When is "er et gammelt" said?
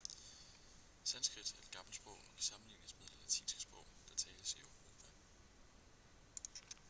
1.53-1.95